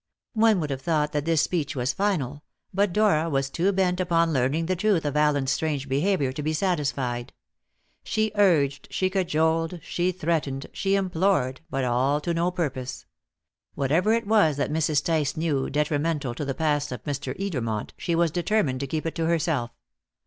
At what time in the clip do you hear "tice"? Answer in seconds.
15.05-15.37